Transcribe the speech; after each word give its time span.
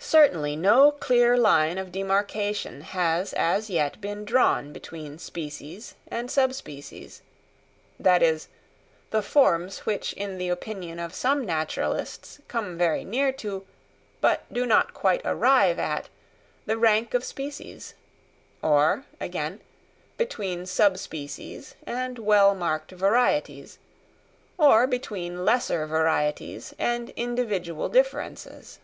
Certainly 0.00 0.56
no 0.56 0.92
clear 0.92 1.36
line 1.36 1.76
of 1.76 1.92
demarcation 1.92 2.80
has 2.80 3.34
as 3.34 3.68
yet 3.68 4.00
been 4.00 4.24
drawn 4.24 4.72
between 4.72 5.18
species 5.18 5.96
and 6.06 6.30
sub 6.30 6.54
species—that 6.54 8.22
is, 8.22 8.48
the 9.10 9.20
forms 9.20 9.80
which 9.80 10.14
in 10.14 10.38
the 10.38 10.48
opinion 10.48 10.98
of 10.98 11.12
some 11.14 11.44
naturalists 11.44 12.38
come 12.48 12.78
very 12.78 13.04
near 13.04 13.32
to, 13.32 13.66
but 14.22 14.50
do 14.50 14.64
not 14.64 14.94
quite 14.94 15.20
arrive 15.26 15.78
at, 15.78 16.08
the 16.64 16.78
rank 16.78 17.12
of 17.12 17.22
species; 17.24 17.92
or, 18.62 19.04
again, 19.20 19.60
between 20.16 20.64
sub 20.64 20.96
species 20.96 21.74
and 21.86 22.18
well 22.18 22.54
marked 22.54 22.92
varieties, 22.92 23.78
or 24.56 24.86
between 24.86 25.44
lesser 25.44 25.86
varieties 25.86 26.72
and 26.78 27.10
individual 27.10 27.90
differences. 27.90 28.78